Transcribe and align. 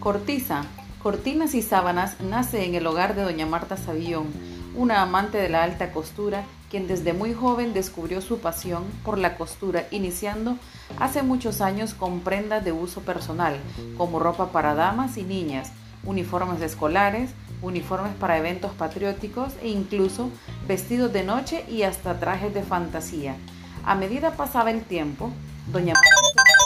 Cortiza, 0.00 0.62
Cortinas 1.02 1.54
y 1.54 1.60
Sábanas 1.60 2.16
nace 2.22 2.64
en 2.64 2.74
el 2.74 2.86
hogar 2.86 3.14
de 3.14 3.22
doña 3.22 3.44
Marta 3.44 3.76
Savillón, 3.76 4.28
una 4.74 5.02
amante 5.02 5.36
de 5.36 5.50
la 5.50 5.62
alta 5.62 5.92
costura, 5.92 6.44
quien 6.70 6.88
desde 6.88 7.12
muy 7.12 7.34
joven 7.34 7.74
descubrió 7.74 8.22
su 8.22 8.38
pasión 8.38 8.84
por 9.04 9.18
la 9.18 9.36
costura, 9.36 9.86
iniciando 9.90 10.56
hace 10.98 11.22
muchos 11.22 11.60
años 11.60 11.92
con 11.92 12.20
prendas 12.20 12.64
de 12.64 12.72
uso 12.72 13.02
personal, 13.02 13.58
como 13.98 14.20
ropa 14.20 14.52
para 14.52 14.74
damas 14.74 15.18
y 15.18 15.22
niñas, 15.22 15.72
uniformes 16.02 16.62
escolares, 16.62 17.32
uniformes 17.60 18.14
para 18.14 18.38
eventos 18.38 18.72
patrióticos 18.72 19.52
e 19.62 19.68
incluso 19.68 20.30
vestidos 20.66 21.12
de 21.12 21.24
noche 21.24 21.66
y 21.68 21.82
hasta 21.82 22.18
trajes 22.18 22.54
de 22.54 22.62
fantasía. 22.62 23.36
A 23.84 23.94
medida 23.96 24.30
pasaba 24.30 24.70
el 24.70 24.82
tiempo, 24.82 25.30
doña 25.70 25.92
Marta 25.92 26.59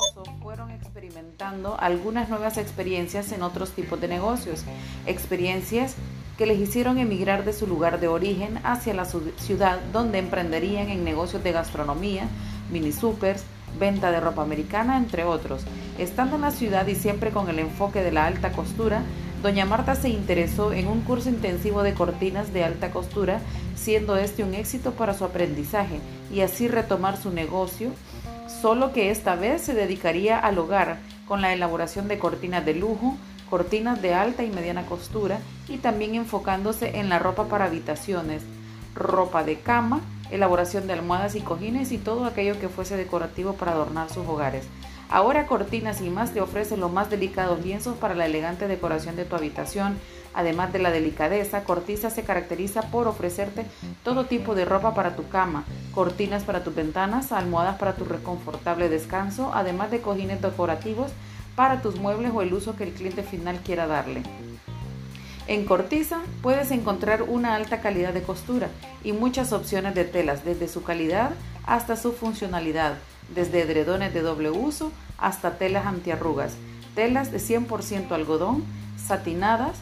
experimentando 1.04 1.76
algunas 1.78 2.30
nuevas 2.30 2.56
experiencias 2.56 3.30
en 3.32 3.42
otros 3.42 3.72
tipos 3.72 4.00
de 4.00 4.08
negocios, 4.08 4.64
experiencias 5.06 5.96
que 6.38 6.46
les 6.46 6.58
hicieron 6.58 6.98
emigrar 6.98 7.44
de 7.44 7.52
su 7.52 7.66
lugar 7.66 8.00
de 8.00 8.08
origen 8.08 8.58
hacia 8.64 8.94
la 8.94 9.04
ciudad 9.04 9.80
donde 9.92 10.18
emprenderían 10.18 10.88
en 10.88 11.04
negocios 11.04 11.44
de 11.44 11.52
gastronomía, 11.52 12.26
mini 12.72 12.90
supers, 12.90 13.44
venta 13.78 14.10
de 14.10 14.20
ropa 14.20 14.42
americana, 14.42 14.96
entre 14.96 15.24
otros. 15.24 15.64
Estando 15.98 16.36
en 16.36 16.42
la 16.42 16.50
ciudad 16.50 16.86
y 16.86 16.94
siempre 16.94 17.32
con 17.32 17.50
el 17.50 17.58
enfoque 17.58 18.02
de 18.02 18.12
la 18.12 18.24
alta 18.24 18.52
costura, 18.52 19.02
doña 19.42 19.66
Marta 19.66 19.96
se 19.96 20.08
interesó 20.08 20.72
en 20.72 20.86
un 20.86 21.02
curso 21.02 21.28
intensivo 21.28 21.82
de 21.82 21.92
cortinas 21.92 22.54
de 22.54 22.64
alta 22.64 22.90
costura, 22.92 23.40
siendo 23.76 24.16
este 24.16 24.42
un 24.42 24.54
éxito 24.54 24.92
para 24.92 25.12
su 25.12 25.24
aprendizaje 25.24 26.00
y 26.32 26.40
así 26.40 26.66
retomar 26.66 27.18
su 27.18 27.30
negocio, 27.30 27.90
solo 28.60 28.92
que 28.92 29.10
esta 29.10 29.34
vez 29.34 29.62
se 29.62 29.74
dedicaría 29.74 30.38
al 30.38 30.58
hogar 30.58 30.98
con 31.26 31.40
la 31.42 31.52
elaboración 31.52 32.08
de 32.08 32.18
cortinas 32.18 32.64
de 32.64 32.74
lujo, 32.74 33.16
cortinas 33.50 34.00
de 34.02 34.14
alta 34.14 34.42
y 34.42 34.50
mediana 34.50 34.86
costura 34.86 35.38
y 35.68 35.78
también 35.78 36.14
enfocándose 36.14 36.98
en 36.98 37.08
la 37.08 37.18
ropa 37.18 37.44
para 37.48 37.66
habitaciones, 37.66 38.42
ropa 38.94 39.44
de 39.44 39.58
cama, 39.58 40.00
elaboración 40.30 40.86
de 40.86 40.94
almohadas 40.94 41.34
y 41.34 41.40
cojines 41.40 41.92
y 41.92 41.98
todo 41.98 42.24
aquello 42.24 42.58
que 42.58 42.68
fuese 42.68 42.96
decorativo 42.96 43.54
para 43.54 43.72
adornar 43.72 44.10
sus 44.10 44.26
hogares. 44.26 44.64
Ahora 45.14 45.46
Cortinas 45.46 46.00
y 46.00 46.10
más 46.10 46.32
te 46.32 46.40
ofrece 46.40 46.76
los 46.76 46.90
más 46.90 47.08
delicados 47.08 47.64
lienzos 47.64 47.96
para 47.96 48.16
la 48.16 48.26
elegante 48.26 48.66
decoración 48.66 49.14
de 49.14 49.24
tu 49.24 49.36
habitación. 49.36 49.96
Además 50.34 50.72
de 50.72 50.80
la 50.80 50.90
delicadeza, 50.90 51.62
Cortiza 51.62 52.10
se 52.10 52.24
caracteriza 52.24 52.90
por 52.90 53.06
ofrecerte 53.06 53.64
todo 54.02 54.24
tipo 54.24 54.56
de 54.56 54.64
ropa 54.64 54.92
para 54.92 55.14
tu 55.14 55.28
cama, 55.28 55.62
cortinas 55.94 56.42
para 56.42 56.64
tus 56.64 56.74
ventanas, 56.74 57.30
almohadas 57.30 57.78
para 57.78 57.94
tu 57.94 58.04
reconfortable 58.04 58.88
descanso, 58.88 59.52
además 59.54 59.92
de 59.92 60.00
cojines 60.00 60.42
decorativos 60.42 61.12
para 61.54 61.80
tus 61.80 61.94
muebles 61.94 62.32
o 62.34 62.42
el 62.42 62.52
uso 62.52 62.74
que 62.74 62.82
el 62.82 62.92
cliente 62.92 63.22
final 63.22 63.60
quiera 63.64 63.86
darle. 63.86 64.24
En 65.46 65.64
Cortiza 65.64 66.22
puedes 66.42 66.72
encontrar 66.72 67.22
una 67.22 67.54
alta 67.54 67.80
calidad 67.80 68.14
de 68.14 68.22
costura 68.24 68.68
y 69.04 69.12
muchas 69.12 69.52
opciones 69.52 69.94
de 69.94 70.06
telas, 70.06 70.44
desde 70.44 70.66
su 70.66 70.82
calidad 70.82 71.30
hasta 71.66 71.94
su 71.94 72.12
funcionalidad, 72.12 72.94
desde 73.34 73.62
edredones 73.62 74.12
de 74.12 74.22
doble 74.22 74.50
uso 74.50 74.92
hasta 75.18 75.58
telas 75.58 75.86
antiarrugas, 75.86 76.54
telas 76.94 77.30
de 77.32 77.38
100% 77.38 78.12
algodón, 78.12 78.64
satinadas, 78.96 79.76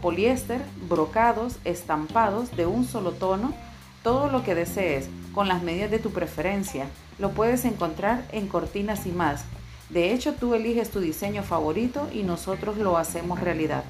poliéster, 0.00 0.60
brocados, 0.88 1.56
estampados 1.64 2.56
de 2.56 2.66
un 2.66 2.84
solo 2.84 3.12
tono, 3.12 3.52
todo 4.02 4.30
lo 4.30 4.42
que 4.44 4.54
desees, 4.54 5.08
con 5.34 5.48
las 5.48 5.62
medidas 5.62 5.90
de 5.90 5.98
tu 5.98 6.10
preferencia, 6.10 6.86
lo 7.18 7.30
puedes 7.30 7.64
encontrar 7.64 8.24
en 8.32 8.48
Cortinas 8.48 9.06
y 9.06 9.10
más. 9.10 9.44
De 9.90 10.12
hecho, 10.12 10.34
tú 10.34 10.54
eliges 10.54 10.90
tu 10.90 11.00
diseño 11.00 11.42
favorito 11.42 12.08
y 12.12 12.22
nosotros 12.22 12.78
lo 12.78 12.96
hacemos 12.96 13.40
realidad. 13.40 13.84